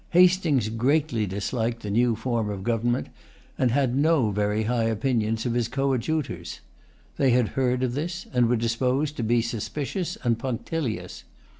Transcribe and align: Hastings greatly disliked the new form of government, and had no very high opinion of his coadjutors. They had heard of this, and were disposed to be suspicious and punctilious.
Hastings 0.09 0.69
greatly 0.69 1.27
disliked 1.27 1.83
the 1.83 1.91
new 1.91 2.15
form 2.15 2.49
of 2.49 2.63
government, 2.63 3.09
and 3.55 3.69
had 3.69 3.95
no 3.95 4.31
very 4.31 4.63
high 4.63 4.85
opinion 4.85 5.37
of 5.45 5.53
his 5.53 5.67
coadjutors. 5.67 6.59
They 7.17 7.29
had 7.29 7.49
heard 7.49 7.83
of 7.83 7.93
this, 7.93 8.25
and 8.33 8.49
were 8.49 8.55
disposed 8.55 9.15
to 9.17 9.23
be 9.23 9.43
suspicious 9.43 10.17
and 10.23 10.39
punctilious. 10.39 11.23